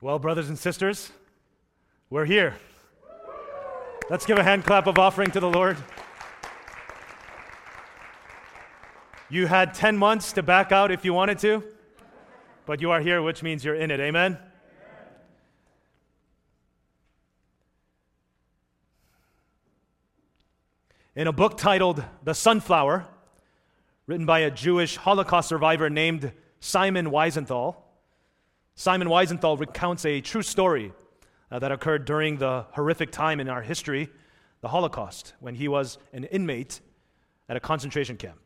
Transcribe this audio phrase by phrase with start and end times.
[0.00, 1.10] Well, brothers and sisters,
[2.08, 2.54] we're here.
[4.08, 5.76] Let's give a hand clap of offering to the Lord.
[9.28, 11.64] You had 10 months to back out if you wanted to,
[12.64, 13.98] but you are here, which means you're in it.
[13.98, 14.38] Amen?
[21.16, 23.04] In a book titled The Sunflower,
[24.06, 26.30] written by a Jewish Holocaust survivor named
[26.60, 27.74] Simon Wiesenthal,
[28.78, 30.92] Simon Wiesenthal recounts a true story
[31.50, 34.08] uh, that occurred during the horrific time in our history,
[34.60, 36.80] the Holocaust, when he was an inmate
[37.48, 38.38] at a concentration camp.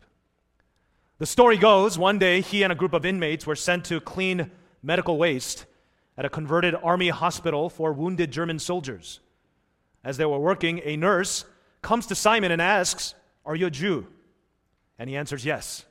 [1.19, 4.51] The story goes one day he and a group of inmates were sent to clean
[4.83, 5.66] medical waste
[6.16, 9.20] at a converted army hospital for wounded German soldiers.
[10.03, 11.45] As they were working, a nurse
[11.83, 13.14] comes to Simon and asks,
[13.45, 14.06] Are you a Jew?
[14.98, 15.84] And he answers, Yes.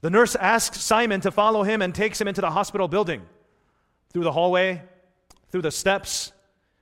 [0.00, 3.22] The nurse asks Simon to follow him and takes him into the hospital building,
[4.12, 4.82] through the hallway,
[5.50, 6.32] through the steps,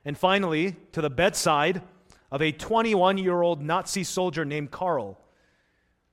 [0.04, 1.82] and finally to the bedside
[2.30, 5.18] of a 21 year old Nazi soldier named Karl,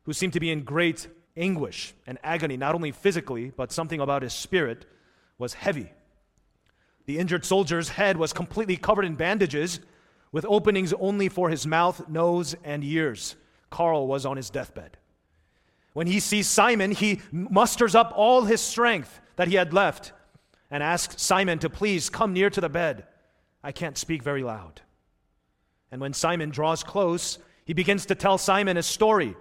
[0.04, 4.22] who seemed to be in great anguish and agony, not only physically, but something about
[4.22, 4.86] his spirit
[5.38, 5.92] was heavy.
[7.06, 9.80] The injured soldier's head was completely covered in bandages,
[10.32, 13.36] with openings only for his mouth, nose, and ears.
[13.70, 14.98] Karl was on his deathbed.
[15.94, 20.12] When he sees Simon, he musters up all his strength that he had left
[20.72, 23.06] and asks Simon to please come near to the bed.
[23.64, 24.82] I can't speak very loud.
[25.92, 29.36] And when Simon draws close, he begins to tell Simon a story.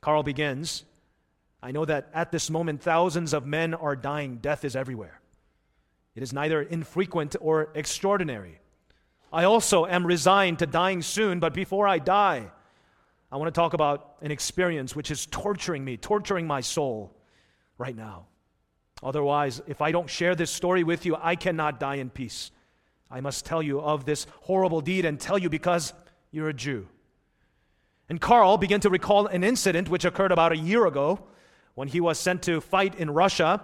[0.00, 0.84] Karl begins
[1.62, 4.36] I know that at this moment, thousands of men are dying.
[4.36, 5.20] Death is everywhere.
[6.14, 8.60] It is neither infrequent or extraordinary.
[9.32, 12.50] I also am resigned to dying soon, but before I die,
[13.30, 17.14] I want to talk about an experience which is torturing me, torturing my soul
[17.76, 18.26] right now.
[19.02, 22.50] Otherwise, if I don't share this story with you, I cannot die in peace.
[23.10, 25.92] I must tell you of this horrible deed and tell you because
[26.30, 26.88] you're a Jew.
[28.08, 31.20] And Karl began to recall an incident which occurred about a year ago
[31.74, 33.62] when he was sent to fight in Russia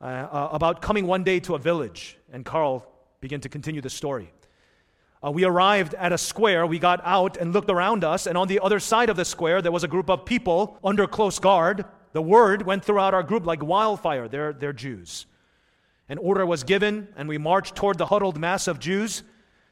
[0.00, 2.16] uh, uh, about coming one day to a village.
[2.32, 2.86] And Karl
[3.20, 4.32] began to continue the story.
[5.24, 6.66] Uh, we arrived at a square.
[6.66, 9.62] We got out and looked around us, and on the other side of the square,
[9.62, 11.84] there was a group of people under close guard.
[12.12, 14.28] The word went throughout our group like wildfire.
[14.28, 15.26] They're, they're Jews.
[16.08, 19.22] An order was given, and we marched toward the huddled mass of Jews.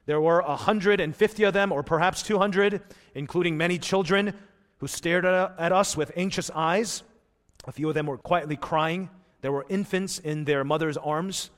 [0.07, 2.81] There were 150 of them, or perhaps 200,
[3.15, 4.35] including many children
[4.79, 7.03] who stared at us with anxious eyes.
[7.67, 9.11] A few of them were quietly crying.
[9.43, 11.51] There were infants in their mother's arms.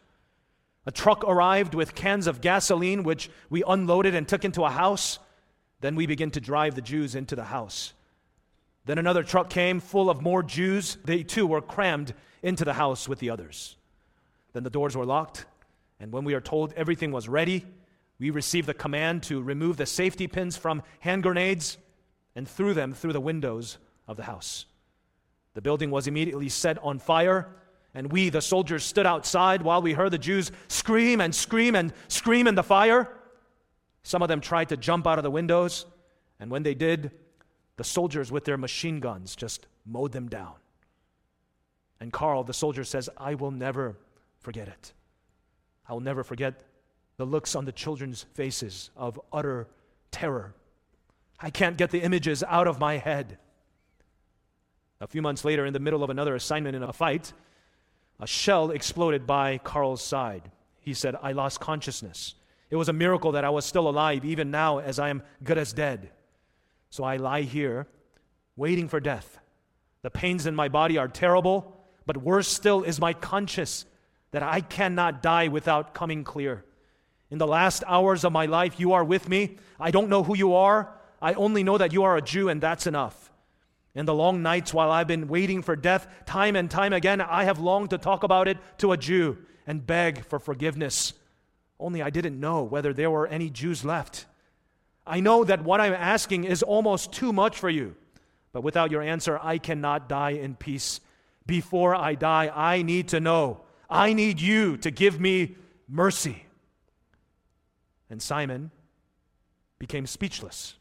[0.85, 5.21] A truck arrived with cans of gasoline, which we unloaded and took into a house.
[5.81, 7.93] Then we began to drive the Jews into the house.
[8.85, 10.99] Then another truck came full of more Jews.
[11.05, 13.77] They too were crammed into the house with the others.
[14.53, 15.47] Then the doors were locked,
[16.01, 17.65] and when we are told everything was ready,
[18.19, 21.79] we received the command to remove the safety pins from hand grenades
[22.35, 24.67] and threw them through the windows of the house.
[25.55, 27.55] The building was immediately set on fire
[27.95, 31.93] and we, the soldiers, stood outside while we heard the Jews scream and scream and
[32.09, 33.09] scream in the fire.
[34.03, 35.85] Some of them tried to jump out of the windows,
[36.41, 37.13] and when they did,
[37.83, 40.55] the soldiers with their machine guns just mowed them down.
[41.99, 43.97] And Karl, the soldier, says, I will never
[44.39, 44.93] forget it.
[45.89, 46.63] I will never forget
[47.17, 49.67] the looks on the children's faces of utter
[50.13, 50.55] terror.
[51.41, 53.39] I can't get the images out of my head.
[55.01, 57.33] A few months later, in the middle of another assignment in a fight,
[58.21, 60.53] a shell exploded by Karl's side.
[60.79, 62.37] He said, I lost consciousness.
[62.71, 65.59] It was a miracle that I was still alive, even now, as I am good
[65.59, 66.13] as dead.
[66.93, 67.87] So I lie here,
[68.55, 69.39] waiting for death.
[70.03, 73.87] The pains in my body are terrible, but worse still is my conscience
[74.33, 76.67] that I cannot die without coming clear.
[77.31, 79.57] In the last hours of my life, you are with me.
[79.81, 80.93] I don't know who you are.
[81.23, 83.33] I only know that you are a Jew, and that's enough.
[83.95, 87.45] In the long nights while I've been waiting for death, time and time again, I
[87.45, 91.15] have longed to talk about it to a Jew and beg for forgiveness.
[91.81, 94.27] Only I didn't know whether there were any Jews left.
[95.07, 97.97] I know that what I'm asking is almost too much for you,
[98.53, 101.01] but without your answer, I cannot die in peace.
[101.47, 103.63] Before I die, I need to know.
[103.91, 105.57] I need you to give me
[105.89, 106.47] mercy.
[108.09, 108.71] And Simon
[109.79, 110.77] became speechless.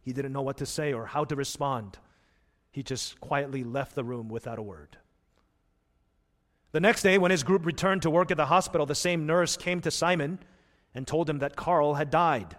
[0.00, 1.98] He didn't know what to say or how to respond
[2.76, 4.98] he just quietly left the room without a word.
[6.72, 9.56] The next day, when his group returned to work at the hospital, the same nurse
[9.56, 10.40] came to Simon
[10.94, 12.54] and told him that Karl had died.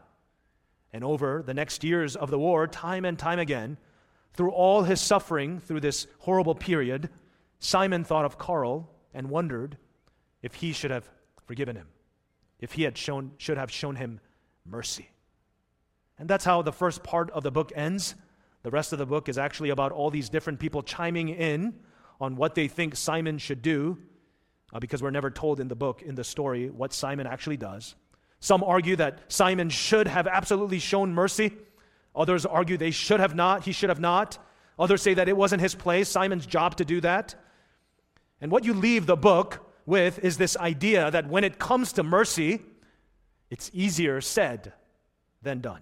[0.93, 3.77] And over the next years of the war, time and time again,
[4.33, 7.09] through all his suffering through this horrible period,
[7.59, 9.77] Simon thought of Karl and wondered
[10.41, 11.09] if he should have
[11.45, 11.87] forgiven him,
[12.59, 14.19] if he had shown, should have shown him
[14.65, 15.09] mercy.
[16.19, 18.15] And that's how the first part of the book ends.
[18.63, 21.79] The rest of the book is actually about all these different people chiming in
[22.19, 23.97] on what they think Simon should do,
[24.73, 27.95] uh, because we're never told in the book, in the story, what Simon actually does.
[28.39, 31.53] Some argue that Simon should have absolutely shown mercy.
[32.15, 34.37] Others argue they should have not, he should have not.
[34.79, 37.35] Others say that it wasn't his place, Simon's job to do that.
[38.41, 42.03] And what you leave the book with is this idea that when it comes to
[42.03, 42.61] mercy,
[43.49, 44.73] it's easier said
[45.41, 45.81] than done.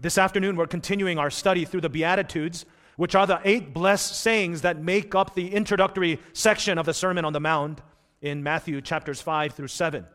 [0.00, 2.64] This afternoon, we're continuing our study through the Beatitudes,
[2.96, 7.24] which are the eight blessed sayings that make up the introductory section of the Sermon
[7.24, 7.80] on the Mount
[8.20, 10.06] in Matthew chapters 5 through 7.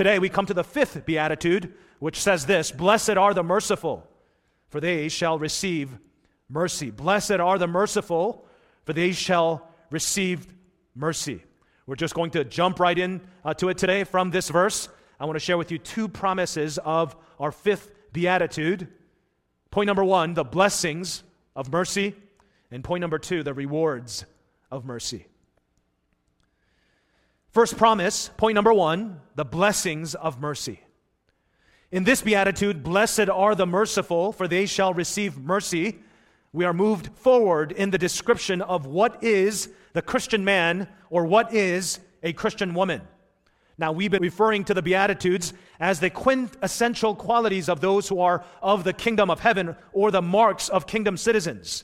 [0.00, 4.08] Today, we come to the fifth Beatitude, which says this Blessed are the merciful,
[4.70, 5.90] for they shall receive
[6.48, 6.90] mercy.
[6.90, 8.46] Blessed are the merciful,
[8.86, 10.46] for they shall receive
[10.94, 11.44] mercy.
[11.84, 14.88] We're just going to jump right in uh, to it today from this verse.
[15.20, 18.88] I want to share with you two promises of our fifth beatitude.
[19.70, 21.24] Point number one, the blessings
[21.54, 22.14] of mercy.
[22.70, 24.24] And point number two, the rewards
[24.70, 25.26] of mercy.
[27.52, 30.80] First promise, point number one, the blessings of mercy.
[31.90, 35.98] In this beatitude, blessed are the merciful, for they shall receive mercy.
[36.52, 41.52] We are moved forward in the description of what is the Christian man or what
[41.52, 43.02] is a Christian woman.
[43.76, 48.44] Now, we've been referring to the Beatitudes as the quintessential qualities of those who are
[48.62, 51.82] of the kingdom of heaven or the marks of kingdom citizens.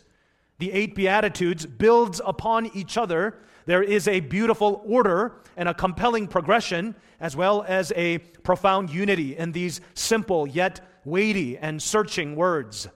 [0.58, 3.38] The eight Beatitudes builds upon each other.
[3.66, 9.36] There is a beautiful order and a compelling progression, as well as a profound unity
[9.36, 12.88] in these simple yet weighty and searching words.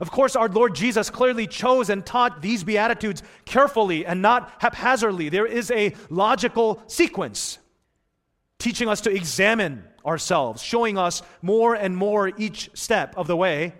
[0.00, 5.28] Of course, our Lord Jesus clearly chose and taught these Beatitudes carefully and not haphazardly.
[5.28, 7.58] There is a logical sequence
[8.58, 13.74] teaching us to examine ourselves, showing us more and more each step of the way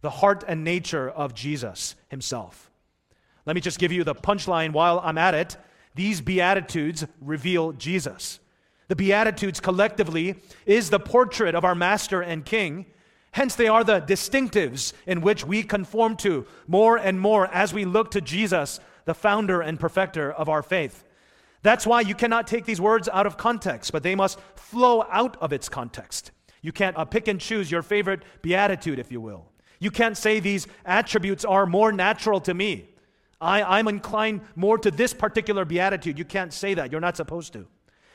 [0.00, 2.70] the heart and nature of Jesus himself.
[3.46, 5.56] Let me just give you the punchline while I'm at it.
[5.98, 8.38] These Beatitudes reveal Jesus.
[8.86, 12.86] The Beatitudes collectively is the portrait of our Master and King.
[13.32, 17.84] Hence, they are the distinctives in which we conform to more and more as we
[17.84, 21.02] look to Jesus, the founder and perfecter of our faith.
[21.62, 25.36] That's why you cannot take these words out of context, but they must flow out
[25.40, 26.30] of its context.
[26.62, 29.46] You can't uh, pick and choose your favorite beatitude, if you will.
[29.80, 32.88] You can't say these attributes are more natural to me.
[33.40, 36.18] I, I'm inclined more to this particular beatitude.
[36.18, 36.90] You can't say that.
[36.90, 37.66] You're not supposed to.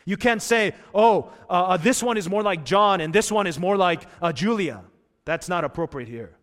[0.05, 3.47] You can't say, oh, uh, uh, this one is more like John and this one
[3.47, 4.83] is more like uh, Julia.
[5.25, 6.35] That's not appropriate here.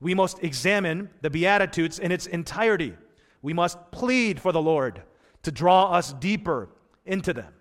[0.00, 2.94] We must examine the Beatitudes in its entirety.
[3.42, 5.02] We must plead for the Lord
[5.44, 6.68] to draw us deeper
[7.04, 7.52] into them.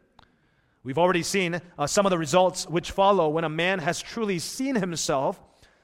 [0.83, 4.39] We've already seen uh, some of the results which follow when a man has truly
[4.39, 5.41] seen himself,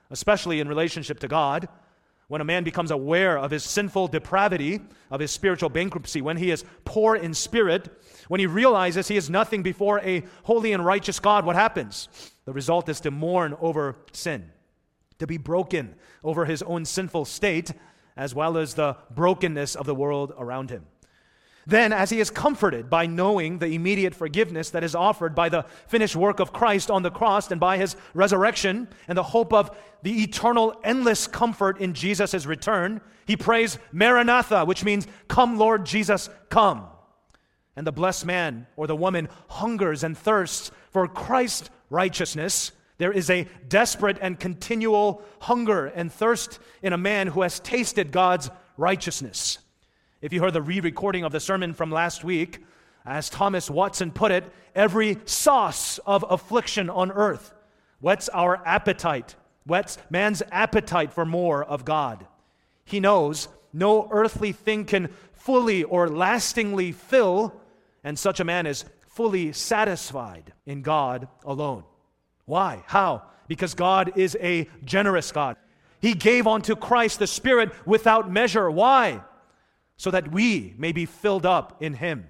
[0.10, 1.70] especially in relationship to God,
[2.32, 4.80] when a man becomes aware of his sinful depravity,
[5.10, 7.90] of his spiritual bankruptcy, when he is poor in spirit,
[8.30, 12.08] when he realizes he is nothing before a holy and righteous God, what happens?
[12.46, 14.50] The result is to mourn over sin,
[15.20, 15.94] to be broken
[16.24, 17.74] over his own sinful state,
[18.16, 20.86] as well as the brokenness of the world around him.
[21.68, 25.64] Then, as he is comforted by knowing the immediate forgiveness that is offered by the
[25.88, 29.76] finished work of Christ on the cross and by his resurrection, and the hope of
[30.02, 36.30] the eternal, endless comfort in Jesus' return, he prays, Maranatha, which means, Come, Lord Jesus,
[36.50, 36.88] come.
[37.76, 42.72] And the blessed man or the woman hungers and thirsts for Christ's righteousness.
[42.98, 48.12] There is a desperate and continual hunger and thirst in a man who has tasted
[48.12, 49.60] God's righteousness.
[50.22, 52.64] If you heard the re recording of the sermon from last week,
[53.04, 54.44] as Thomas Watson put it,
[54.76, 57.56] every sauce of affliction on earth
[58.02, 59.36] whets our appetite,
[59.66, 62.28] whets man's appetite for more of God.
[62.86, 67.60] He knows no earthly thing can fully or lastingly fill,
[68.04, 71.84] and such a man is fully satisfied in God alone.
[72.46, 72.84] Why?
[72.86, 73.24] How?
[73.48, 75.58] Because God is a generous God.
[76.00, 78.70] He gave unto Christ the Spirit without measure.
[78.70, 79.22] Why?
[80.02, 82.26] So that we may be filled up in Him,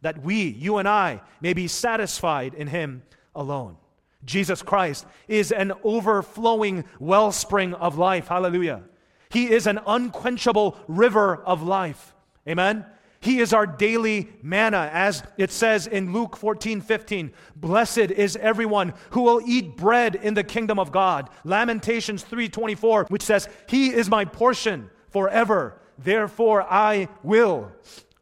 [0.00, 3.76] that we, you and I, may be satisfied in Him alone.
[4.24, 8.26] Jesus Christ is an overflowing wellspring of life.
[8.26, 8.82] Hallelujah.
[9.30, 12.12] He is an unquenchable river of life.
[12.48, 12.84] Amen.
[13.20, 17.32] He is our daily manna, as it says in Luke 14 15.
[17.54, 21.30] Blessed is everyone who will eat bread in the kingdom of God.
[21.44, 27.72] Lamentations 3 24, which says, He is my portion forever Therefore, I will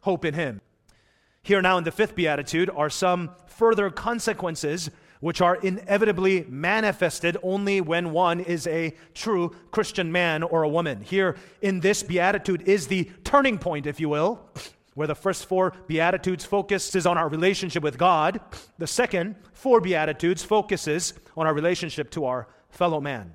[0.00, 0.60] hope in him.
[1.42, 7.80] Here now in the fifth beatitude are some further consequences which are inevitably manifested only
[7.80, 11.02] when one is a true Christian man or a woman.
[11.02, 14.40] Here in this beatitude is the turning point, if you will,
[14.94, 18.40] where the first four beatitudes focuses on our relationship with God.
[18.78, 23.34] The second four beatitudes focuses on our relationship to our fellow man.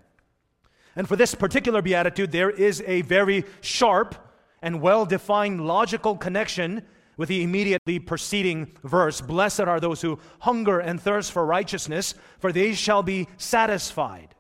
[0.96, 4.15] And for this particular beatitude, there is a very sharp
[4.62, 6.83] and well defined logical connection
[7.17, 12.51] with the immediately preceding verse Blessed are those who hunger and thirst for righteousness, for
[12.51, 14.35] they shall be satisfied.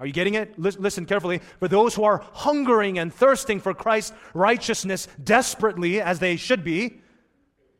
[0.00, 0.58] Are you getting it?
[0.58, 1.42] Listen carefully.
[1.58, 7.02] For those who are hungering and thirsting for Christ's righteousness desperately, as they should be,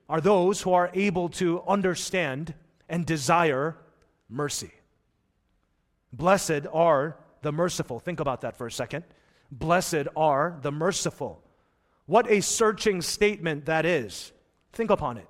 [0.07, 2.53] are those who are able to understand
[2.91, 3.77] and desire
[4.29, 4.73] mercy.
[6.13, 7.99] Blessed are the merciful.
[7.99, 9.05] Think about that for a second.
[9.51, 11.43] Blessed are the merciful.
[12.07, 14.33] What a searching statement that is.
[14.73, 15.29] Think upon it.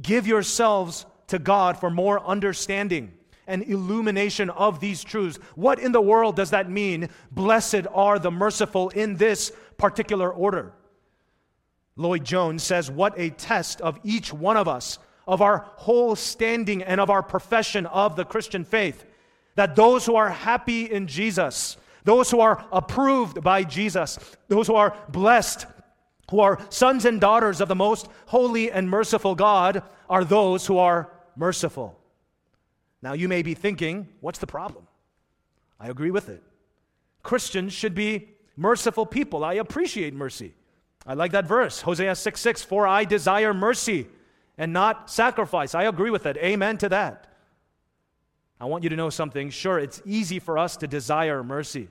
[0.00, 3.12] Give yourselves to God for more understanding
[3.46, 5.38] and illumination of these truths.
[5.56, 7.08] What in the world does that mean?
[7.32, 10.72] Blessed are the merciful in this particular order.
[11.96, 16.82] Lloyd Jones says, What a test of each one of us, of our whole standing
[16.82, 19.04] and of our profession of the Christian faith.
[19.56, 24.76] That those who are happy in Jesus, those who are approved by Jesus, those who
[24.76, 25.66] are blessed
[26.30, 30.78] who are sons and daughters of the most holy and merciful God are those who
[30.78, 31.98] are merciful.
[33.02, 34.86] Now, you may be thinking, what's the problem?
[35.78, 36.42] I agree with it.
[37.22, 39.44] Christians should be merciful people.
[39.44, 40.54] I appreciate mercy.
[41.06, 44.06] I like that verse, Hosea 6 6, for I desire mercy
[44.58, 45.74] and not sacrifice.
[45.74, 46.36] I agree with it.
[46.36, 47.26] Amen to that.
[48.60, 49.48] I want you to know something.
[49.48, 51.88] Sure, it's easy for us to desire mercy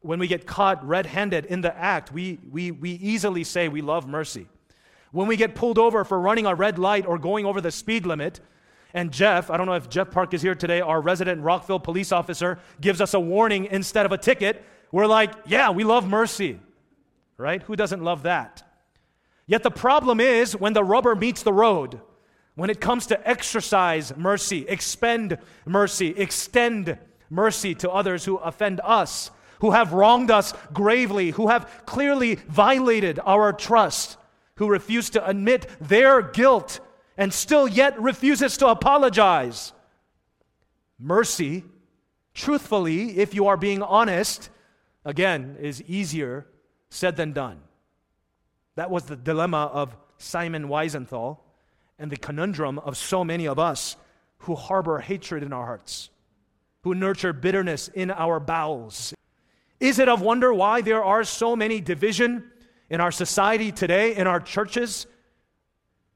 [0.00, 3.82] when we get caught red handed in the act, we, we, we easily say we
[3.82, 4.46] love mercy.
[5.10, 8.06] When we get pulled over for running a red light or going over the speed
[8.06, 8.40] limit,
[8.94, 12.12] and Jeff, I don't know if Jeff Park is here today, our resident Rockville police
[12.12, 16.60] officer, gives us a warning instead of a ticket, we're like, yeah, we love mercy,
[17.36, 17.62] right?
[17.62, 18.62] Who doesn't love that?
[19.46, 22.00] Yet the problem is when the rubber meets the road,
[22.54, 26.98] when it comes to exercise mercy, expend mercy, extend
[27.30, 33.18] mercy to others who offend us, who have wronged us gravely, who have clearly violated
[33.24, 34.16] our trust,
[34.56, 36.80] who refuse to admit their guilt
[37.16, 39.72] and still yet refuses to apologize.
[40.98, 41.64] Mercy,
[42.34, 44.50] truthfully, if you are being honest,
[45.04, 46.46] again, is easier
[46.90, 47.60] said than done.
[48.76, 51.38] That was the dilemma of Simon Wiesenthal
[51.98, 53.96] and the conundrum of so many of us
[54.38, 56.10] who harbor hatred in our hearts,
[56.82, 59.12] who nurture bitterness in our bowels.
[59.80, 62.50] Is it of wonder why there are so many division
[62.90, 65.06] in our society today, in our churches,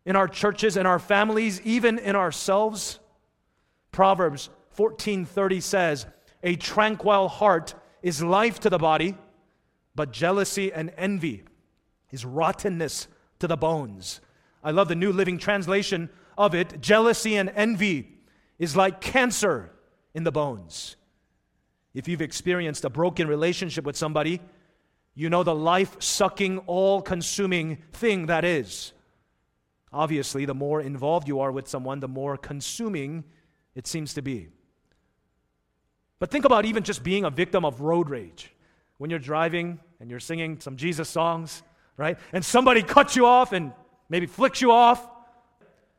[0.04, 2.98] in our churches, in our families, even in ourselves?
[3.92, 6.06] Proverbs 14:30 says,
[6.42, 9.16] "A tranquil heart is life to the body,
[9.94, 11.44] but jealousy and envy
[12.10, 13.06] is rottenness
[13.38, 14.20] to the bones."
[14.64, 16.80] I love the New Living Translation of it.
[16.80, 18.18] Jealousy and envy
[18.58, 19.70] is like cancer
[20.14, 20.96] in the bones.
[21.94, 24.40] If you've experienced a broken relationship with somebody,
[25.14, 28.92] you know the life sucking, all consuming thing that is.
[29.92, 33.24] Obviously, the more involved you are with someone, the more consuming
[33.74, 34.48] it seems to be.
[36.18, 38.50] But think about even just being a victim of road rage.
[38.96, 41.62] When you're driving and you're singing some Jesus songs,
[41.98, 42.18] right?
[42.32, 43.72] And somebody cuts you off and
[44.08, 45.06] maybe flicks you off.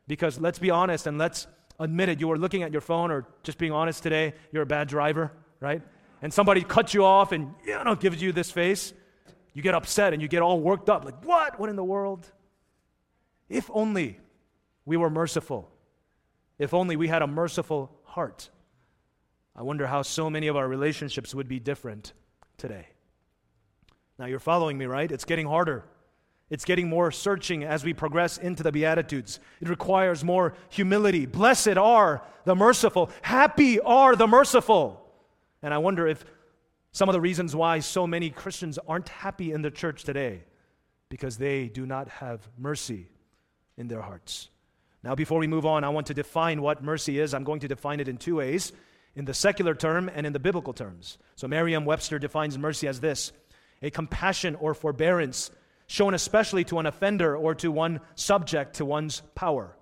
[0.08, 1.46] Because let's be honest and let's
[1.78, 4.66] admit it, you were looking at your phone or just being honest today, you're a
[4.66, 5.30] bad driver
[5.64, 5.82] right?
[6.22, 8.92] And somebody cuts you off and, you know, gives you this face.
[9.54, 11.04] You get upset and you get all worked up.
[11.04, 11.58] Like, what?
[11.58, 12.30] What in the world?
[13.48, 14.20] If only
[14.84, 15.70] we were merciful.
[16.58, 18.50] If only we had a merciful heart.
[19.56, 22.12] I wonder how so many of our relationships would be different
[22.56, 22.88] today.
[24.18, 25.10] Now, you're following me, right?
[25.10, 25.84] It's getting harder.
[26.50, 29.40] It's getting more searching as we progress into the Beatitudes.
[29.60, 31.26] It requires more humility.
[31.26, 33.10] Blessed are the merciful.
[33.22, 35.03] Happy are the merciful.
[35.64, 36.26] And I wonder if
[36.92, 40.44] some of the reasons why so many Christians aren't happy in the church today
[41.08, 43.08] because they do not have mercy
[43.78, 44.50] in their hearts.
[45.02, 47.32] Now, before we move on, I want to define what mercy is.
[47.32, 48.72] I'm going to define it in two ways
[49.14, 51.16] in the secular term and in the biblical terms.
[51.34, 53.32] So, Merriam Webster defines mercy as this
[53.80, 55.50] a compassion or forbearance
[55.86, 59.74] shown especially to an offender or to one subject to one's power.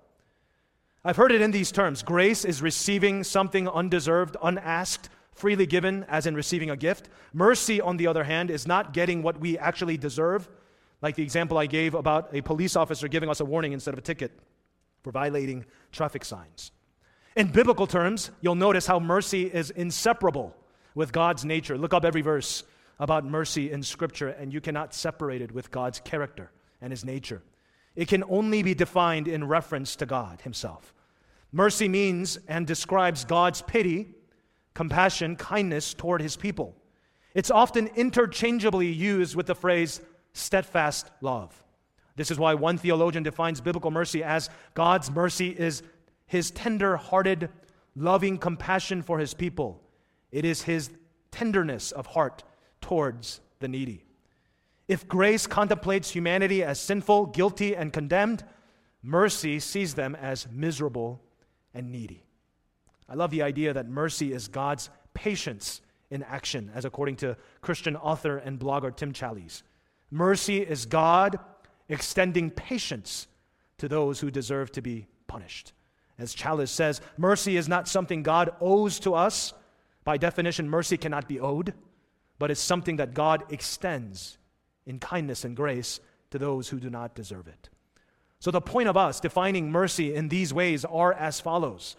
[1.03, 6.25] I've heard it in these terms grace is receiving something undeserved, unasked, freely given, as
[6.25, 7.09] in receiving a gift.
[7.33, 10.49] Mercy, on the other hand, is not getting what we actually deserve,
[11.01, 13.97] like the example I gave about a police officer giving us a warning instead of
[13.97, 14.31] a ticket.
[15.03, 16.71] for violating traffic signs.
[17.35, 20.55] In biblical terms, you'll notice how mercy is inseparable
[20.95, 21.77] with God's nature.
[21.77, 22.63] Look up every verse
[22.99, 27.41] about mercy in Scripture, and you cannot separate it with God's character and His nature.
[27.95, 30.93] It can only be defined in reference to God Himself.
[31.51, 34.07] Mercy means and describes God's pity,
[34.73, 36.75] compassion, kindness toward His people.
[37.33, 40.01] It's often interchangeably used with the phrase
[40.33, 41.63] steadfast love.
[42.15, 45.81] This is why one theologian defines biblical mercy as God's mercy is
[46.25, 47.49] his tender hearted,
[47.95, 49.81] loving compassion for his people.
[50.31, 50.91] It is his
[51.31, 52.43] tenderness of heart
[52.81, 54.05] towards the needy.
[54.87, 58.43] If grace contemplates humanity as sinful, guilty, and condemned,
[59.01, 61.21] mercy sees them as miserable
[61.73, 62.22] and needy.
[63.07, 67.95] I love the idea that mercy is God's patience in action, as according to Christian
[67.95, 69.63] author and blogger Tim Challies.
[70.11, 71.39] Mercy is God
[71.89, 73.27] extending patience
[73.79, 75.73] to those who deserve to be punished.
[76.19, 79.53] As Challies says, mercy is not something God owes to us.
[80.03, 81.73] By definition, mercy cannot be owed,
[82.37, 84.37] but it's something that God extends
[84.85, 87.69] in kindness and grace to those who do not deserve it.
[88.39, 91.95] So, the point of us defining mercy in these ways are as follows.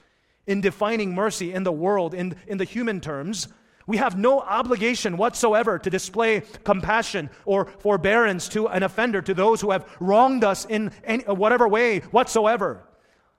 [0.46, 3.48] In defining mercy in the world, in, in the human terms,
[3.86, 9.60] we have no obligation whatsoever to display compassion or forbearance to an offender, to those
[9.60, 12.82] who have wronged us in any, whatever way whatsoever.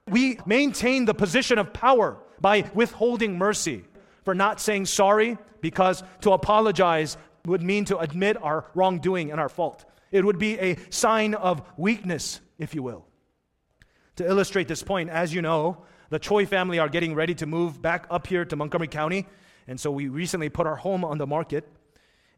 [0.08, 3.84] We maintain the position of power by withholding mercy
[4.24, 9.48] for not saying sorry, because to apologize would mean to admit our wrongdoing and our
[9.48, 9.84] fault.
[10.12, 13.06] It would be a sign of weakness, if you will.
[14.16, 17.82] To illustrate this point, as you know, the Choi family are getting ready to move
[17.82, 19.26] back up here to Montgomery County
[19.68, 21.68] and so we recently put our home on the market,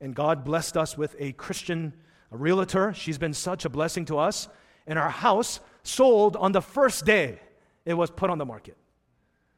[0.00, 1.92] and God blessed us with a Christian
[2.30, 2.94] realtor.
[2.94, 4.48] She's been such a blessing to us.
[4.86, 7.40] And our house sold on the first day
[7.84, 8.76] it was put on the market.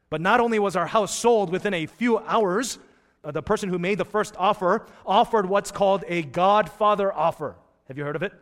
[0.09, 2.78] But not only was our house sold within a few hours,
[3.23, 7.54] uh, the person who made the first offer offered what's called a Godfather offer.
[7.87, 8.32] Have you heard of it?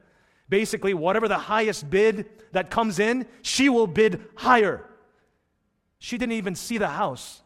[0.48, 4.87] Basically, whatever the highest bid that comes in, she will bid higher.
[5.98, 7.42] She didn't even see the house.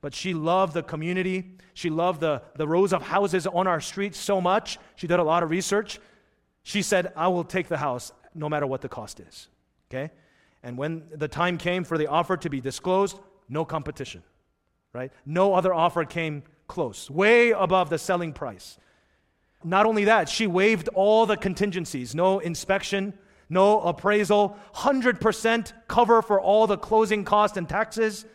[0.00, 1.56] But she loved the community.
[1.74, 4.78] She loved the, the rows of houses on our street so much.
[4.96, 5.98] She did a lot of research.
[6.62, 9.48] She said, I will take the house no matter what the cost is.
[9.90, 10.12] Okay?
[10.62, 14.22] And when the time came for the offer to be disclosed, no competition,
[14.92, 15.12] right?
[15.24, 18.78] No other offer came close, way above the selling price.
[19.64, 23.14] Not only that, she waived all the contingencies no inspection,
[23.48, 28.26] no appraisal, 100% cover for all the closing costs and taxes,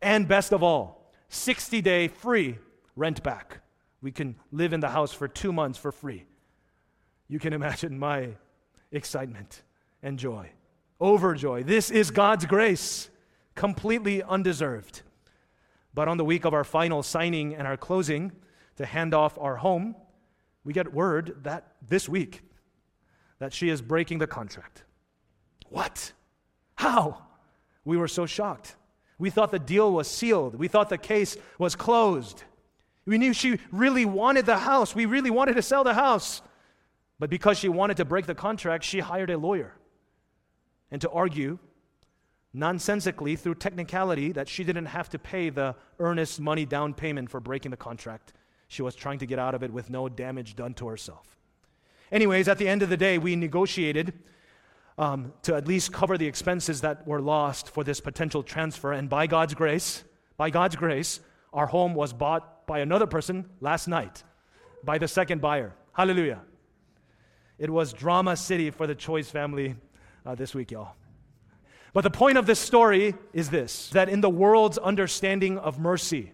[0.00, 2.58] and best of all, 60 day free
[2.96, 3.58] rent back.
[4.00, 6.24] We can live in the house for two months for free.
[7.28, 8.30] You can imagine my
[8.90, 9.62] excitement
[10.02, 10.50] and joy,
[11.00, 11.64] overjoy.
[11.64, 13.08] This is God's grace,
[13.54, 15.02] completely undeserved.
[15.94, 18.32] But on the week of our final signing and our closing
[18.76, 19.94] to hand off our home,
[20.64, 22.42] we get word that this week
[23.42, 24.84] that she is breaking the contract.
[25.68, 26.12] What?
[26.76, 27.22] How?
[27.84, 28.76] We were so shocked.
[29.18, 30.54] We thought the deal was sealed.
[30.54, 32.44] We thought the case was closed.
[33.04, 34.94] We knew she really wanted the house.
[34.94, 36.40] We really wanted to sell the house.
[37.18, 39.74] But because she wanted to break the contract, she hired a lawyer.
[40.92, 41.58] And to argue
[42.54, 47.40] nonsensically through technicality that she didn't have to pay the earnest money down payment for
[47.40, 48.34] breaking the contract.
[48.68, 51.36] She was trying to get out of it with no damage done to herself.
[52.12, 54.12] Anyways, at the end of the day, we negotiated
[54.98, 58.92] um, to at least cover the expenses that were lost for this potential transfer.
[58.92, 60.04] And by God's grace,
[60.36, 61.20] by God's grace,
[61.54, 64.22] our home was bought by another person last night,
[64.84, 65.74] by the second buyer.
[65.92, 66.42] Hallelujah.
[67.58, 69.76] It was drama city for the Choi's family
[70.26, 70.94] uh, this week, y'all.
[71.94, 76.32] But the point of this story is this that in the world's understanding of mercy,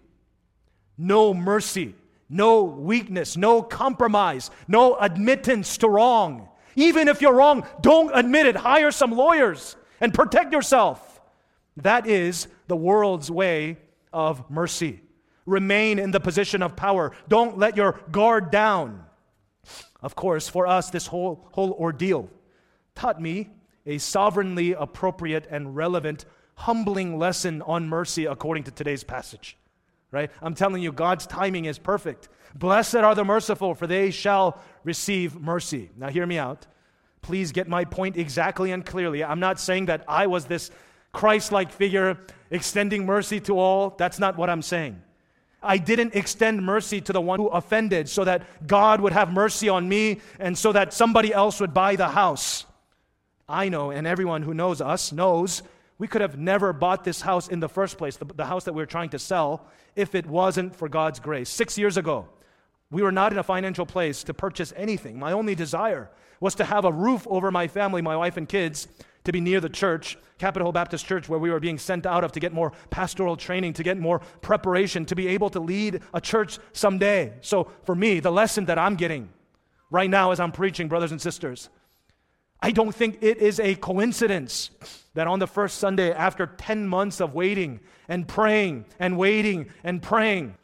[0.96, 1.94] no mercy,
[2.28, 8.54] no weakness, no compromise, no admittance to wrong even if you're wrong, don't admit it.
[8.54, 11.20] Hire some lawyers and protect yourself.
[11.78, 13.78] That is the world's way
[14.12, 15.00] of mercy.
[15.44, 17.10] Remain in the position of power.
[17.28, 19.04] Don't let your guard down.
[20.00, 22.30] Of course, for us, this whole, whole ordeal
[22.94, 23.50] taught me
[23.84, 29.56] a sovereignly appropriate and relevant, humbling lesson on mercy according to today's passage.
[30.10, 30.30] Right?
[30.40, 32.28] I'm telling you, God's timing is perfect.
[32.54, 35.90] Blessed are the merciful, for they shall receive mercy.
[35.96, 36.66] Now, hear me out.
[37.20, 39.22] Please get my point exactly and clearly.
[39.22, 40.70] I'm not saying that I was this
[41.12, 42.18] Christ like figure
[42.50, 43.90] extending mercy to all.
[43.90, 45.02] That's not what I'm saying.
[45.62, 49.68] I didn't extend mercy to the one who offended so that God would have mercy
[49.68, 52.64] on me and so that somebody else would buy the house.
[53.48, 55.62] I know, and everyone who knows us knows,
[55.98, 58.72] we could have never bought this house in the first place, the, the house that
[58.72, 61.50] we were trying to sell, if it wasn't for God's grace.
[61.50, 62.28] Six years ago,
[62.90, 65.18] we were not in a financial place to purchase anything.
[65.18, 68.86] My only desire was to have a roof over my family, my wife and kids,
[69.24, 72.32] to be near the church, Capitol Baptist Church, where we were being sent out of
[72.32, 76.20] to get more pastoral training, to get more preparation, to be able to lead a
[76.20, 77.34] church someday.
[77.40, 79.28] So, for me, the lesson that I'm getting
[79.90, 81.68] right now as I'm preaching, brothers and sisters,
[82.60, 84.70] I don't think it is a coincidence
[85.14, 90.02] that on the first Sunday, after 10 months of waiting and praying and waiting and
[90.02, 90.56] praying,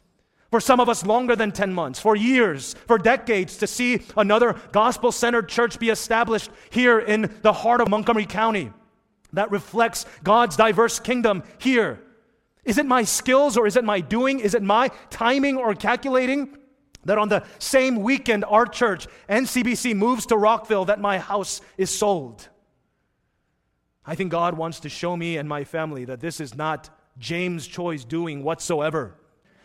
[0.51, 4.55] for some of us longer than 10 months, for years, for decades, to see another
[4.71, 8.71] gospel centered church be established here in the heart of Montgomery County
[9.33, 11.99] that reflects God's diverse kingdom here.
[12.63, 14.39] Is it my skills or is it my doing?
[14.39, 16.57] Is it my timing or calculating?
[17.05, 21.95] That on the same weekend our church, NCBC, moves to Rockville, that my house is
[21.95, 22.49] sold.
[24.05, 27.67] I think God wants to show me and my family that this is not James
[27.67, 29.15] Choi's doing whatsoever.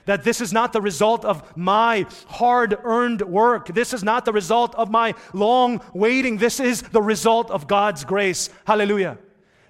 [0.07, 3.69] That this is not the result of my hard earned work.
[3.69, 6.39] This is not the result of my long waiting.
[6.39, 8.49] This is the result of God's grace.
[8.67, 9.19] Hallelujah.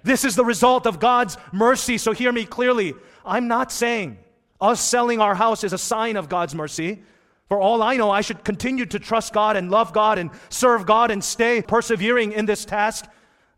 [0.03, 1.97] This is the result of God's mercy.
[1.97, 2.93] So hear me clearly.
[3.25, 4.17] I'm not saying
[4.59, 7.03] us selling our house is a sign of God's mercy.
[7.51, 10.85] For all I know, I should continue to trust God and love God and serve
[10.85, 13.03] God and stay persevering in this task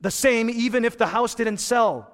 [0.02, 2.12] the same, even if the house didn't sell.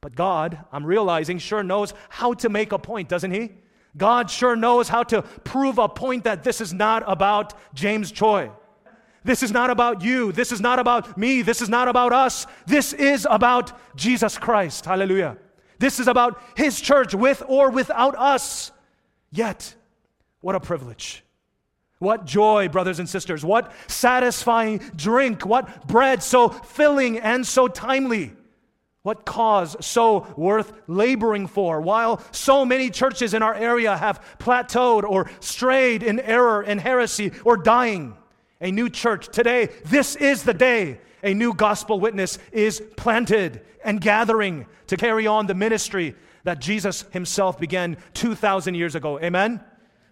[0.00, 3.52] But God, I'm realizing, sure knows how to make a point, doesn't He?
[3.96, 8.50] God sure knows how to prove a point that this is not about James Choi.
[9.22, 10.32] This is not about you.
[10.32, 11.42] This is not about me.
[11.42, 12.48] This is not about us.
[12.66, 14.86] This is about Jesus Christ.
[14.86, 15.38] Hallelujah.
[15.78, 18.72] This is about His church with or without us.
[19.30, 19.76] Yet,
[20.42, 21.24] what a privilege.
[21.98, 23.44] What joy, brothers and sisters.
[23.44, 25.46] What satisfying drink.
[25.46, 28.32] What bread so filling and so timely.
[29.02, 31.80] What cause so worth laboring for?
[31.80, 37.32] While so many churches in our area have plateaued or strayed in error and heresy
[37.44, 38.16] or dying,
[38.60, 44.00] a new church today, this is the day a new gospel witness is planted and
[44.00, 49.20] gathering to carry on the ministry that Jesus himself began 2,000 years ago.
[49.20, 49.60] Amen?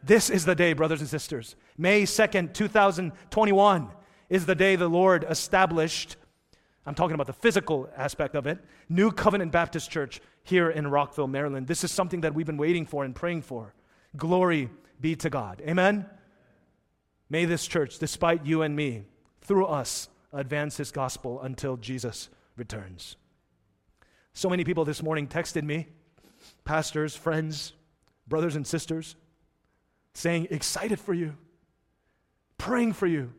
[0.02, 1.56] This is the day, brothers and sisters.
[1.76, 3.88] May 2nd, 2021
[4.30, 6.16] is the day the Lord established.
[6.86, 8.58] I'm talking about the physical aspect of it.
[8.88, 11.66] New Covenant Baptist Church here in Rockville, Maryland.
[11.66, 13.74] This is something that we've been waiting for and praying for.
[14.16, 15.62] Glory be to God.
[15.68, 16.06] Amen.
[17.28, 19.02] May this church, despite you and me,
[19.42, 23.16] through us, advance His gospel until Jesus returns.
[24.32, 25.88] So many people this morning texted me,
[26.64, 27.74] pastors, friends,
[28.26, 29.16] brothers, and sisters
[30.14, 31.36] saying, excited for you,
[32.58, 33.32] praying for you,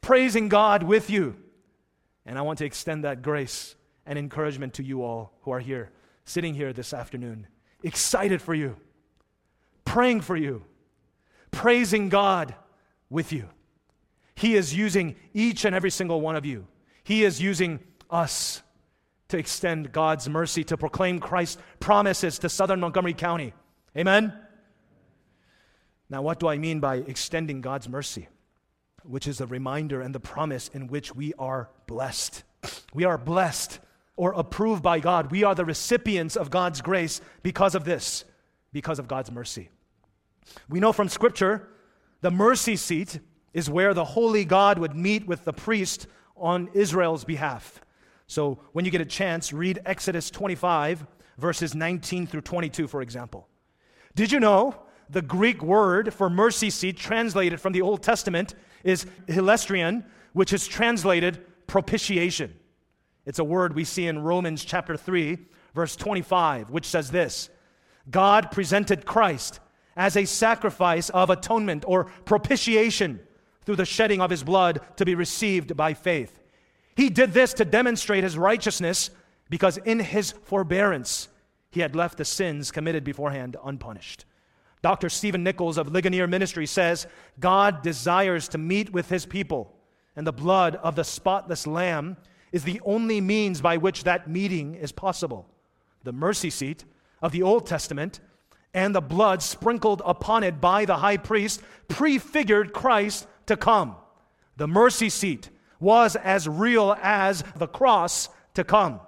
[0.00, 1.36] praising God with you.
[2.26, 3.74] And I want to extend that grace
[4.06, 5.90] and encouragement to you all who are here,
[6.24, 7.46] sitting here this afternoon,
[7.82, 8.76] excited for you,
[9.84, 10.64] praying for you,
[11.50, 12.54] praising God
[13.10, 13.48] with you.
[14.34, 16.66] He is using each and every single one of you.
[17.04, 18.62] He is using us
[19.28, 23.54] to extend God's mercy, to proclaim Christ's promises to southern Montgomery County.
[23.96, 24.32] Amen?
[26.14, 28.28] Now, what do I mean by extending God's mercy?
[29.02, 32.44] Which is a reminder and the promise in which we are blessed.
[32.92, 33.80] We are blessed
[34.14, 35.32] or approved by God.
[35.32, 38.24] We are the recipients of God's grace because of this,
[38.70, 39.70] because of God's mercy.
[40.68, 41.68] We know from Scripture
[42.20, 43.18] the mercy seat
[43.52, 47.80] is where the holy God would meet with the priest on Israel's behalf.
[48.28, 53.48] So when you get a chance, read Exodus 25, verses 19 through 22, for example.
[54.14, 54.76] Did you know
[55.10, 60.66] the Greek word for mercy seat, translated from the Old Testament, is hilasterion, which is
[60.66, 62.54] translated propitiation.
[63.26, 65.38] It's a word we see in Romans chapter 3,
[65.74, 67.50] verse 25, which says this
[68.10, 69.60] God presented Christ
[69.96, 73.20] as a sacrifice of atonement or propitiation
[73.64, 76.40] through the shedding of his blood to be received by faith.
[76.96, 79.10] He did this to demonstrate his righteousness
[79.48, 81.28] because in his forbearance
[81.70, 84.26] he had left the sins committed beforehand unpunished.
[84.84, 85.08] Dr.
[85.08, 87.06] Stephen Nichols of Ligonier Ministry says
[87.40, 89.74] God desires to meet with his people,
[90.14, 92.18] and the blood of the spotless lamb
[92.52, 95.48] is the only means by which that meeting is possible.
[96.02, 96.84] The mercy seat
[97.22, 98.20] of the Old Testament
[98.74, 103.96] and the blood sprinkled upon it by the high priest prefigured Christ to come.
[104.58, 105.48] The mercy seat
[105.80, 109.00] was as real as the cross to come.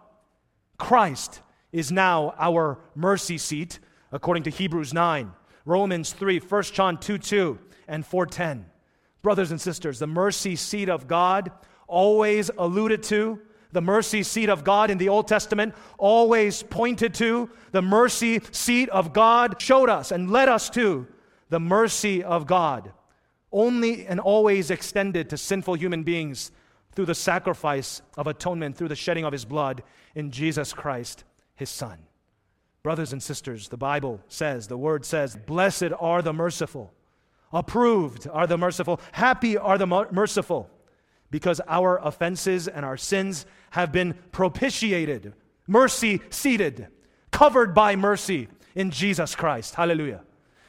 [0.79, 3.79] Christ is now our mercy seat,
[4.11, 5.33] according to Hebrews 9.
[5.67, 8.67] Romans 3, 1 John 2 2, and 410.
[9.21, 11.51] Brothers and sisters, the mercy seat of God,
[11.89, 13.41] always alluded to,
[13.73, 18.89] the mercy seat of God in the Old Testament always pointed to, the mercy seat
[18.91, 21.07] of God showed us and led us to
[21.49, 22.93] the mercy of God,
[23.51, 26.53] only and always extended to sinful human beings
[26.93, 29.83] through the sacrifice of atonement, through the shedding of his blood
[30.15, 31.25] in Jesus Christ,
[31.57, 31.99] his Son.
[32.87, 36.95] Brothers and sisters, the Bible says, the Word says, Blessed are the merciful,
[37.53, 40.71] approved are the merciful, happy are the merciful,
[41.29, 45.33] because our offenses and our sins have been propitiated,
[45.67, 46.87] mercy seated,
[47.33, 48.47] covered by mercy
[48.77, 49.75] in Jesus Christ.
[49.75, 50.23] Hallelujah.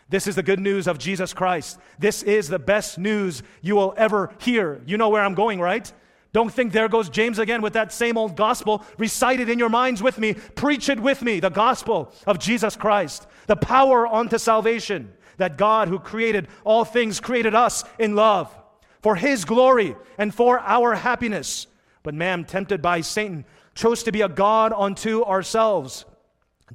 [0.10, 1.78] This is the good news of Jesus Christ.
[2.00, 4.82] This is the best news you will ever hear.
[4.88, 5.94] You know where I'm going, right?
[6.38, 8.86] Don't think there goes James again with that same old gospel.
[9.00, 10.36] Recite it in your minds with me.
[10.36, 11.40] Preach it with me.
[11.40, 15.14] The gospel of Jesus Christ, the power unto salvation.
[15.38, 18.56] That God, who created all things, created us in love
[19.02, 21.66] for his glory and for our happiness.
[22.04, 26.06] But man, tempted by Satan, chose to be a God unto ourselves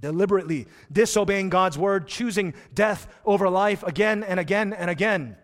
[0.00, 5.36] deliberately disobeying God's word, choosing death over life again and again and again.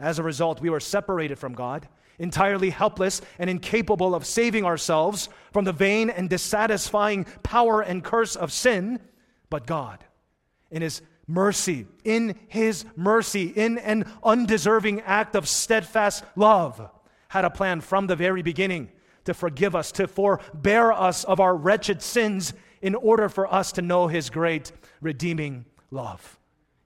[0.00, 1.86] As a result, we were separated from God,
[2.20, 8.36] entirely helpless and incapable of saving ourselves from the vain and dissatisfying power and curse
[8.36, 9.00] of sin.
[9.48, 10.04] But God,
[10.70, 16.88] in His mercy, in His mercy, in an undeserving act of steadfast love,
[17.28, 18.90] had a plan from the very beginning
[19.24, 22.52] to forgive us, to forbear us of our wretched sins
[22.82, 26.39] in order for us to know his great redeeming love.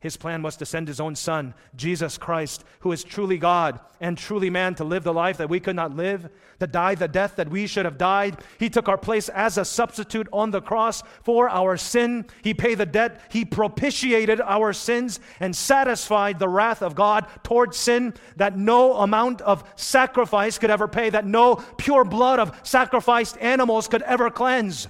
[0.05, 4.19] His plan was to send his own son, Jesus Christ, who is truly God and
[4.19, 6.29] truly man, to live the life that we could not live,
[6.61, 8.37] to die the death that we should have died.
[8.59, 12.27] He took our place as a substitute on the cross for our sin.
[12.43, 13.19] He paid the debt.
[13.31, 19.41] He propitiated our sins and satisfied the wrath of God towards sin that no amount
[19.41, 24.87] of sacrifice could ever pay, that no pure blood of sacrificed animals could ever cleanse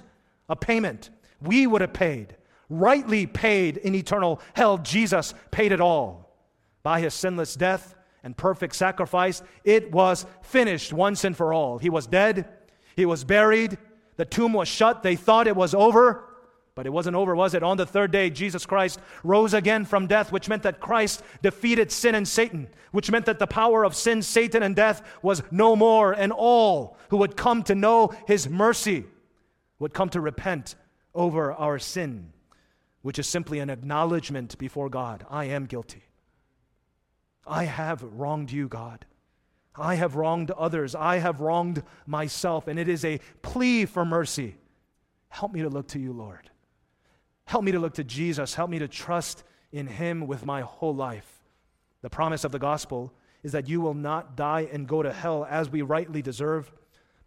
[0.49, 1.09] a payment
[1.41, 2.35] we would have paid,
[2.69, 4.77] rightly paid in eternal hell.
[4.77, 6.35] Jesus paid it all.
[6.83, 11.77] By his sinless death and perfect sacrifice, it was finished once and for all.
[11.77, 12.47] He was dead,
[12.95, 13.77] he was buried,
[14.17, 15.03] the tomb was shut.
[15.03, 16.23] They thought it was over,
[16.73, 17.63] but it wasn't over, was it?
[17.63, 21.91] On the third day, Jesus Christ rose again from death, which meant that Christ defeated
[21.91, 25.75] sin and Satan, which meant that the power of sin, Satan, and death was no
[25.75, 29.05] more, and all who would come to know his mercy
[29.79, 30.75] would come to repent
[31.13, 32.31] over our sin,
[33.05, 36.05] which is simply an acknowledgement before God I am guilty.
[37.45, 39.05] I have wronged you, God.
[39.75, 40.95] I have wronged others.
[40.95, 42.67] I have wronged myself.
[42.67, 44.55] And it is a plea for mercy.
[45.29, 46.49] Help me to look to you, Lord.
[47.45, 48.55] Help me to look to Jesus.
[48.55, 51.43] Help me to trust in him with my whole life.
[52.01, 53.13] The promise of the gospel
[53.43, 56.71] is that you will not die and go to hell as we rightly deserve,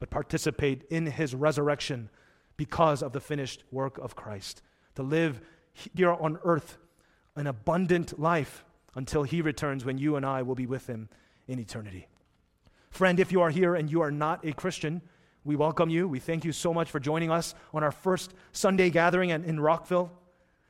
[0.01, 2.11] but participate in his resurrection
[2.57, 4.61] because of the finished work of Christ.
[4.97, 5.41] To live
[5.95, 6.79] here on earth
[7.37, 8.65] an abundant life
[8.95, 11.09] until he returns when you and I will be with him
[11.47, 12.09] in eternity.
[12.91, 15.01] Friend, if you are here and you are not a Christian,
[15.45, 16.09] we welcome you.
[16.09, 20.11] We thank you so much for joining us on our first Sunday gathering in Rockville.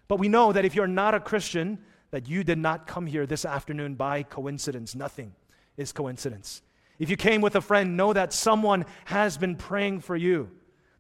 [0.09, 1.79] But we know that if you're not a Christian,
[2.11, 4.95] that you did not come here this afternoon by coincidence.
[4.95, 5.35] Nothing
[5.77, 6.63] is coincidence.
[6.99, 10.51] If you came with a friend, know that someone has been praying for you.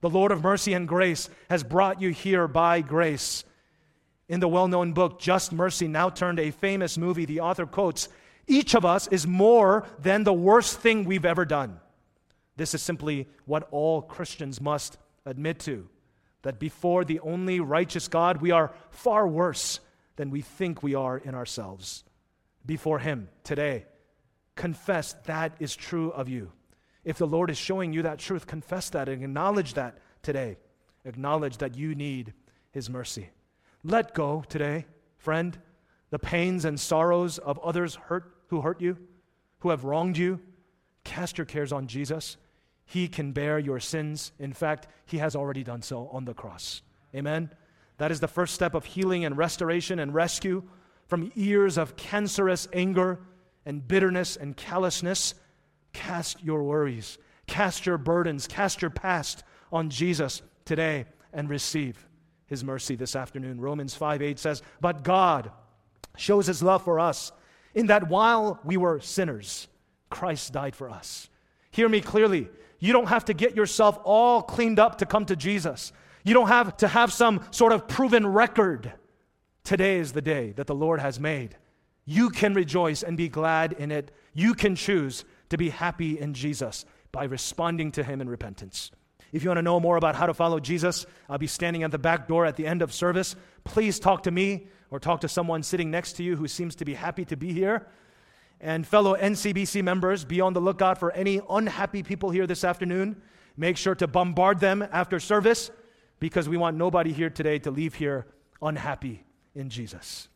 [0.00, 3.44] The Lord of mercy and grace has brought you here by grace.
[4.28, 8.08] In the well known book, Just Mercy, now turned a famous movie, the author quotes
[8.46, 11.80] Each of us is more than the worst thing we've ever done.
[12.56, 15.88] This is simply what all Christians must admit to
[16.42, 19.80] that before the only righteous God, we are far worse
[20.16, 22.04] than we think we are in ourselves.
[22.64, 23.86] Before Him today,
[24.54, 26.52] confess that is true of you.
[27.04, 30.58] If the Lord is showing you that truth, confess that and acknowledge that today.
[31.04, 32.34] Acknowledge that you need
[32.72, 33.30] His mercy.
[33.84, 34.86] Let go today,
[35.16, 35.58] friend,
[36.10, 38.98] the pains and sorrows of others hurt, who hurt you,
[39.60, 40.40] who have wronged you.
[41.04, 42.36] Cast your cares on Jesus.
[42.84, 44.32] He can bear your sins.
[44.38, 46.82] In fact, He has already done so on the cross.
[47.14, 47.50] Amen?
[47.98, 50.62] That is the first step of healing and restoration and rescue
[51.06, 53.20] from years of cancerous anger
[53.64, 55.34] and bitterness and callousness
[55.92, 62.07] Cast your worries, cast your burdens, cast your past on Jesus today and receive
[62.48, 63.60] his mercy this afternoon.
[63.60, 65.52] Romans 5 8 says, But God
[66.16, 67.30] shows his love for us
[67.74, 69.68] in that while we were sinners,
[70.10, 71.28] Christ died for us.
[71.70, 72.48] Hear me clearly.
[72.80, 75.92] You don't have to get yourself all cleaned up to come to Jesus.
[76.24, 78.92] You don't have to have some sort of proven record.
[79.64, 81.56] Today is the day that the Lord has made.
[82.04, 84.10] You can rejoice and be glad in it.
[84.32, 88.90] You can choose to be happy in Jesus by responding to Him in repentance.
[89.32, 91.90] If you want to know more about how to follow Jesus, I'll be standing at
[91.90, 93.36] the back door at the end of service.
[93.64, 96.84] Please talk to me or talk to someone sitting next to you who seems to
[96.84, 97.86] be happy to be here.
[98.60, 103.20] And fellow NCBC members, be on the lookout for any unhappy people here this afternoon.
[103.56, 105.70] Make sure to bombard them after service
[106.20, 108.26] because we want nobody here today to leave here
[108.62, 110.28] unhappy in Jesus.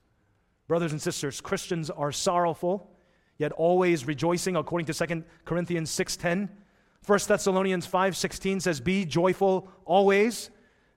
[0.68, 2.90] Brothers and sisters, Christians are sorrowful,
[3.38, 6.48] yet always rejoicing, according to 2 Corinthians 6.10.
[7.06, 10.50] 1 Thessalonians 5.16 says, Be joyful always.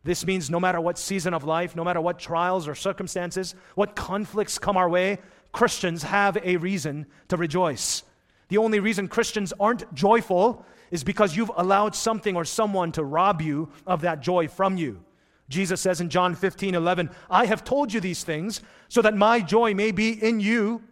[0.04, 3.96] This means no matter what season of life, no matter what trials or circumstances, what
[3.96, 5.18] conflicts come our way,
[5.52, 8.04] Christians have a reason to rejoice.
[8.50, 13.42] The only reason Christians aren't joyful is because you've allowed something or someone to rob
[13.42, 15.04] you of that joy from you.
[15.50, 19.40] Jesus says in John 15, 11, I have told you these things so that my
[19.40, 20.84] joy may be in you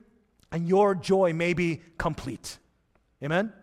[0.52, 2.58] and your joy may be complete.
[3.24, 3.54] Amen?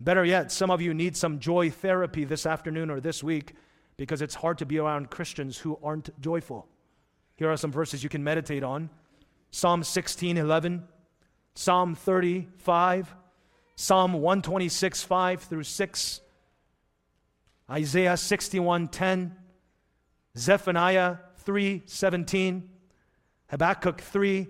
[0.00, 3.54] Better yet, some of you need some joy therapy this afternoon or this week
[3.98, 6.66] because it's hard to be around Christians who aren't joyful.
[7.36, 8.88] Here are some verses you can meditate on
[9.50, 10.84] Psalm 16, 11,
[11.54, 13.14] Psalm 35,
[13.76, 16.20] Psalm 126, 5 through 6,
[17.70, 19.36] Isaiah 61, 10,
[20.38, 22.70] Zephaniah 3, 17,
[23.48, 24.48] Habakkuk 3,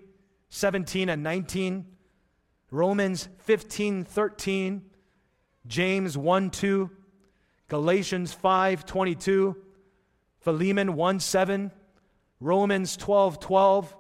[0.48, 1.86] 17 and 19,
[2.70, 4.89] Romans 15, 13,
[5.70, 6.90] James 1, 2,
[7.68, 9.56] Galatians 5, 22,
[10.40, 11.70] Philemon 1, 7,
[12.40, 13.96] Romans 12, 12.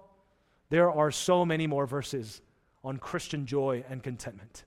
[0.68, 2.42] There are so many more verses
[2.82, 4.64] on Christian joy and contentment.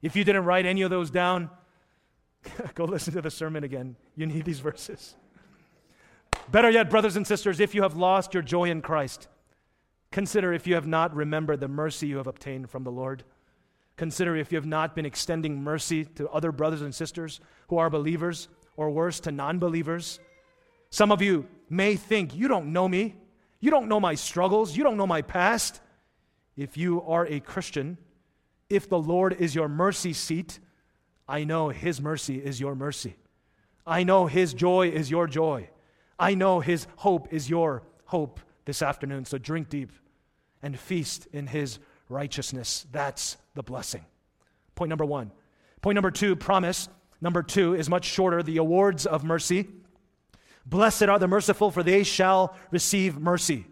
[0.00, 1.50] If you didn't write any of those down,
[2.76, 3.96] go listen to the sermon again.
[4.14, 5.16] You need these verses.
[6.52, 9.26] Better yet, brothers and sisters, if you have lost your joy in Christ,
[10.12, 13.24] consider if you have not remembered the mercy you have obtained from the Lord.
[13.96, 17.90] Consider if you have not been extending mercy to other brothers and sisters who are
[17.90, 20.18] believers, or worse, to non believers.
[20.90, 23.16] Some of you may think, You don't know me.
[23.60, 24.76] You don't know my struggles.
[24.76, 25.80] You don't know my past.
[26.56, 27.98] If you are a Christian,
[28.68, 30.58] if the Lord is your mercy seat,
[31.28, 33.16] I know His mercy is your mercy.
[33.86, 35.70] I know His joy is your joy.
[36.18, 39.24] I know His hope is your hope this afternoon.
[39.24, 39.92] So drink deep
[40.62, 41.78] and feast in His
[42.08, 42.86] righteousness.
[42.92, 44.04] That's the blessing.
[44.74, 45.30] Point number one.
[45.80, 46.88] Point number two, promise.
[47.20, 49.68] Number two is much shorter the awards of mercy.
[50.66, 53.66] Blessed are the merciful, for they shall receive mercy.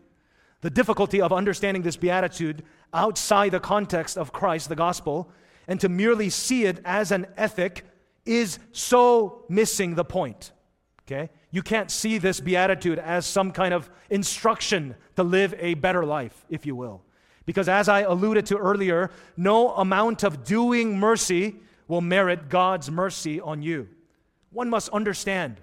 [0.61, 5.31] The difficulty of understanding this beatitude outside the context of Christ, the gospel,
[5.67, 7.85] and to merely see it as an ethic
[8.25, 10.53] is so missing the point.
[11.07, 11.31] Okay?
[11.51, 16.47] You can't see this beatitude as some kind of instruction to live a better life,
[16.49, 17.03] if you will.
[17.45, 21.57] Because as I alluded to earlier, no amount of doing mercy
[21.89, 23.89] will merit God's mercy on you.
[24.51, 25.61] One must understand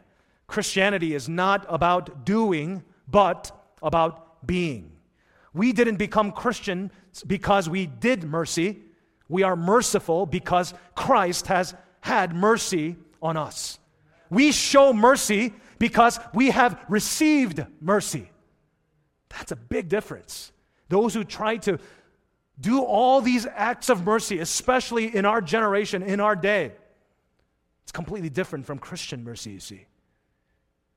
[0.47, 4.91] Christianity is not about doing, but about being.
[5.53, 6.91] We didn't become Christian
[7.25, 8.79] because we did mercy.
[9.27, 13.79] We are merciful because Christ has had mercy on us.
[14.29, 18.29] We show mercy because we have received mercy.
[19.29, 20.51] That's a big difference.
[20.89, 21.79] Those who try to
[22.59, 26.73] do all these acts of mercy, especially in our generation, in our day,
[27.83, 29.85] it's completely different from Christian mercy, you see.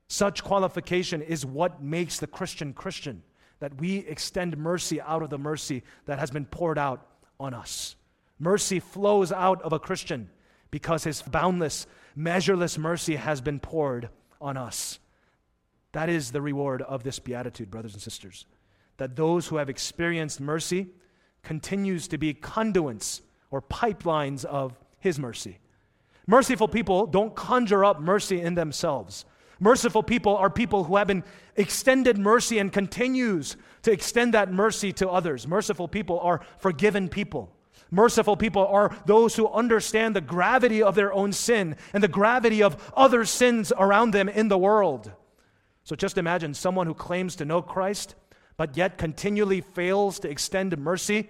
[0.07, 3.23] Such qualification is what makes the Christian Christian,
[3.59, 7.07] that we extend mercy out of the mercy that has been poured out
[7.39, 7.95] on us.
[8.37, 10.29] Mercy flows out of a Christian
[10.69, 14.09] because his boundless, measureless mercy has been poured
[14.41, 14.99] on us.
[15.93, 18.45] That is the reward of this beatitude, brothers and sisters.
[18.97, 20.87] That those who have experienced mercy
[21.41, 25.59] continues to be conduits or pipelines of his mercy.
[26.25, 29.25] Merciful people don't conjure up mercy in themselves.
[29.59, 31.23] Merciful people are people who have been
[31.55, 35.47] extended mercy and continues to extend that mercy to others.
[35.47, 37.53] Merciful people are forgiven people.
[37.91, 42.63] Merciful people are those who understand the gravity of their own sin and the gravity
[42.63, 45.11] of other sins around them in the world.
[45.83, 48.15] So just imagine someone who claims to know Christ,
[48.57, 51.29] but yet continually fails to extend mercy.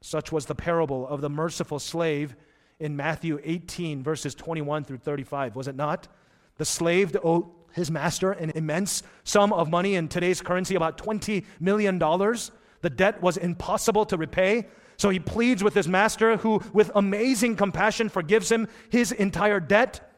[0.00, 2.34] Such was the parable of the merciful slave
[2.78, 6.08] in Matthew 18, verses 21 through 35, was it not?
[6.56, 11.44] The slave owed his master an immense sum of money in today's currency, about $20
[11.60, 11.98] million.
[11.98, 14.66] The debt was impossible to repay.
[14.96, 20.10] So he pleads with his master, who, with amazing compassion, forgives him his entire debt.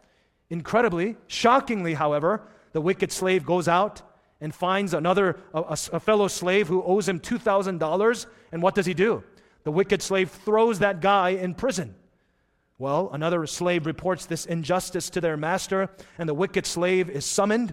[0.50, 2.42] Incredibly, shockingly, however,
[2.72, 4.02] the wicked slave goes out
[4.42, 8.26] and finds another, a, a fellow slave who owes him $2,000.
[8.50, 9.22] And what does he do?
[9.62, 11.94] The wicked slave throws that guy in prison.
[12.78, 15.88] Well, another slave reports this injustice to their master,
[16.18, 17.72] and the wicked slave is summoned.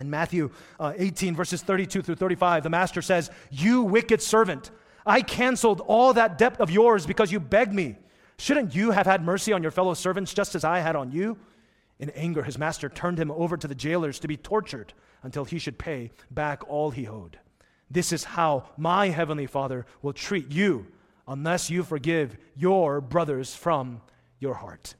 [0.00, 0.50] In Matthew
[0.80, 4.72] uh, 18, verses 32 through 35, the master says, You wicked servant,
[5.06, 7.96] I canceled all that debt of yours because you begged me.
[8.38, 11.38] Shouldn't you have had mercy on your fellow servants just as I had on you?
[11.98, 15.58] In anger, his master turned him over to the jailers to be tortured until he
[15.58, 17.38] should pay back all he owed.
[17.90, 20.86] This is how my heavenly Father will treat you
[21.28, 24.00] unless you forgive your brothers from
[24.40, 24.94] your heart.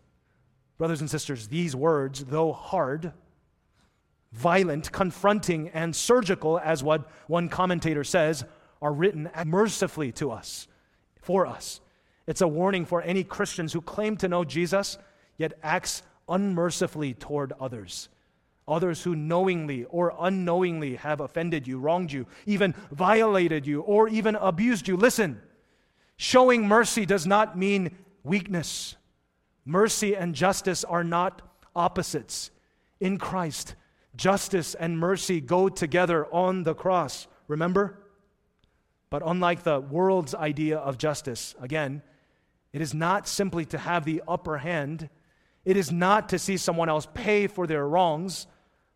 [0.78, 3.12] Brothers and sisters, these words, though hard,
[4.32, 8.44] violent, confronting, and surgical, as what one commentator says,
[8.80, 10.68] are written mercifully to us,
[11.20, 11.80] for us.
[12.26, 14.98] It's a warning for any Christians who claim to know Jesus,
[15.38, 16.02] yet acts
[16.32, 18.08] unmercifully toward others.
[18.66, 24.34] Others who knowingly or unknowingly have offended you, wronged you, even violated you, or even
[24.36, 24.96] abused you.
[24.96, 25.40] Listen,
[26.16, 28.96] showing mercy does not mean weakness.
[29.64, 31.42] Mercy and justice are not
[31.76, 32.50] opposites.
[33.00, 33.74] In Christ,
[34.16, 37.26] justice and mercy go together on the cross.
[37.48, 37.98] Remember?
[39.10, 42.02] But unlike the world's idea of justice, again,
[42.72, 45.10] it is not simply to have the upper hand.
[45.64, 48.46] It is not to see someone else pay for their wrongs.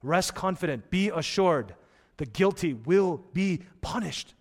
[0.03, 1.75] Rest confident, be assured,
[2.17, 4.35] the guilty will be punished.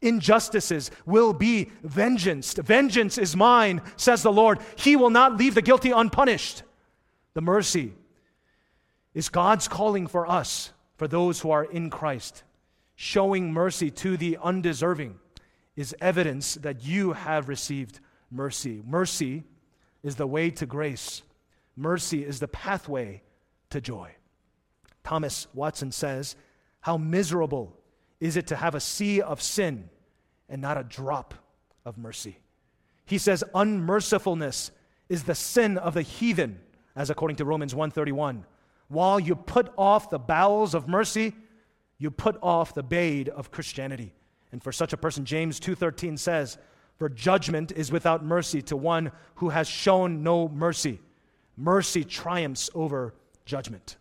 [0.00, 2.62] Injustices will be vengeanced.
[2.62, 4.58] Vengeance is mine, says the Lord.
[4.76, 6.62] He will not leave the guilty unpunished.
[7.32, 7.94] The mercy
[9.14, 12.42] is God's calling for us, for those who are in Christ.
[12.96, 15.18] Showing mercy to the undeserving
[15.74, 18.00] is evidence that you have received
[18.30, 18.82] mercy.
[18.86, 19.44] Mercy
[20.02, 21.22] is the way to grace,
[21.76, 23.22] mercy is the pathway
[23.70, 24.10] to joy.
[25.02, 26.36] Thomas Watson says,
[26.80, 27.76] How miserable
[28.20, 29.88] is it to have a sea of sin
[30.48, 31.34] and not a drop
[31.84, 32.38] of mercy?
[33.04, 34.70] He says, Unmercifulness
[35.08, 36.60] is the sin of the heathen,
[36.96, 38.46] as according to Romans 131.
[38.88, 41.34] While you put off the bowels of mercy,
[41.98, 44.14] you put off the bade of Christianity.
[44.52, 46.58] And for such a person, James 2:13 says,
[46.96, 51.00] for judgment is without mercy to one who has shown no mercy.
[51.56, 53.96] Mercy triumphs over judgment.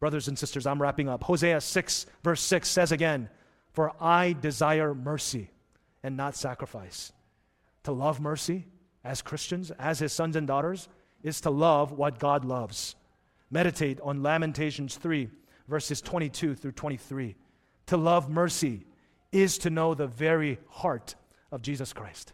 [0.00, 1.24] Brothers and sisters, I'm wrapping up.
[1.24, 3.28] Hosea 6, verse 6 says again,
[3.72, 5.50] For I desire mercy
[6.02, 7.12] and not sacrifice.
[7.84, 8.66] To love mercy
[9.04, 10.88] as Christians, as his sons and daughters,
[11.22, 12.96] is to love what God loves.
[13.50, 15.28] Meditate on Lamentations 3,
[15.68, 17.34] verses 22 through 23.
[17.86, 18.84] To love mercy
[19.32, 21.14] is to know the very heart
[21.50, 22.32] of Jesus Christ.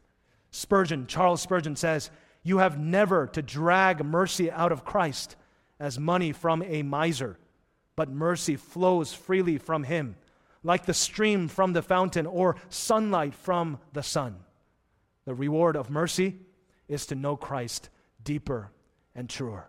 [0.51, 2.11] Spurgeon, Charles Spurgeon says,
[2.43, 5.37] You have never to drag mercy out of Christ
[5.79, 7.39] as money from a miser,
[7.97, 10.17] but mercy flows freely from him,
[10.63, 14.37] like the stream from the fountain or sunlight from the sun.
[15.25, 16.39] The reward of mercy
[16.89, 17.89] is to know Christ
[18.25, 18.71] deeper
[19.15, 19.69] and truer.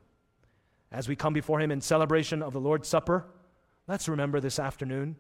[0.92, 3.26] As we come before him in celebration of the Lord's Supper,
[3.88, 5.16] let's remember this afternoon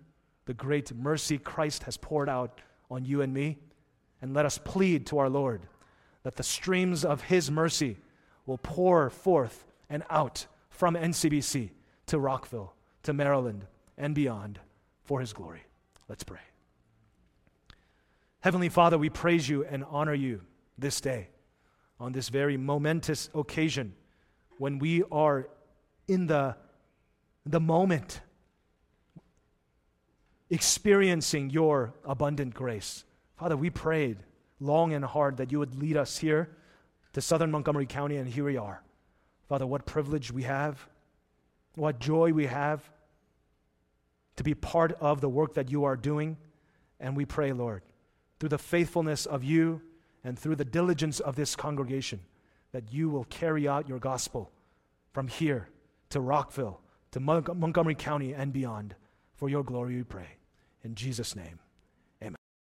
[0.45, 3.57] the great mercy Christ has poured out on you and me.
[4.21, 5.61] And let us plead to our Lord
[6.23, 7.97] that the streams of His mercy
[8.45, 11.71] will pour forth and out from NCBC
[12.07, 13.65] to Rockville, to Maryland,
[13.97, 14.59] and beyond
[15.03, 15.63] for His glory.
[16.07, 16.39] Let's pray.
[18.41, 20.41] Heavenly Father, we praise you and honor you
[20.77, 21.29] this day
[21.99, 23.93] on this very momentous occasion
[24.57, 25.47] when we are
[26.07, 26.55] in the,
[27.45, 28.21] the moment
[30.49, 33.05] experiencing your abundant grace.
[33.37, 34.17] Father, we prayed
[34.61, 36.55] long and hard that you would lead us here
[37.13, 38.81] to southern Montgomery County, and here we are.
[39.49, 40.87] Father, what privilege we have,
[41.75, 42.89] what joy we have
[44.37, 46.37] to be part of the work that you are doing.
[46.99, 47.81] And we pray, Lord,
[48.39, 49.81] through the faithfulness of you
[50.23, 52.21] and through the diligence of this congregation,
[52.71, 54.51] that you will carry out your gospel
[55.11, 55.67] from here
[56.09, 56.79] to Rockville,
[57.11, 58.95] to Montgomery County, and beyond.
[59.35, 60.37] For your glory, we pray.
[60.83, 61.59] In Jesus' name.